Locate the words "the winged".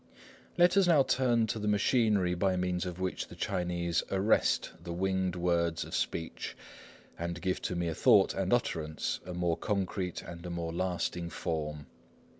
4.83-5.35